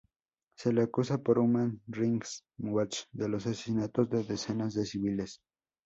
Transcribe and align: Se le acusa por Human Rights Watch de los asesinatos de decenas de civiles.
Se 0.57 0.73
le 0.73 0.81
acusa 0.81 1.19
por 1.19 1.37
Human 1.37 1.79
Rights 1.85 2.43
Watch 2.57 3.01
de 3.11 3.29
los 3.29 3.45
asesinatos 3.45 4.09
de 4.09 4.23
decenas 4.23 4.73
de 4.73 4.83
civiles. 4.87 5.43